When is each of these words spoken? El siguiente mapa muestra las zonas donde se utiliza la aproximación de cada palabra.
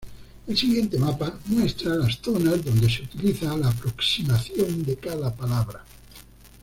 El 0.47 0.57
siguiente 0.57 0.97
mapa 0.97 1.37
muestra 1.45 1.93
las 1.93 2.17
zonas 2.17 2.65
donde 2.65 2.89
se 2.89 3.03
utiliza 3.03 3.55
la 3.55 3.69
aproximación 3.69 4.81
de 4.83 4.95
cada 4.97 5.31
palabra. 5.35 5.83